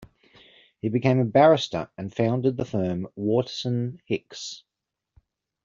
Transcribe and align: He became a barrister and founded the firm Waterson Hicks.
He 0.79 0.89
became 0.89 1.19
a 1.19 1.25
barrister 1.25 1.91
and 1.95 2.11
founded 2.11 2.57
the 2.57 2.65
firm 2.65 3.05
Waterson 3.15 3.99
Hicks. 4.07 4.63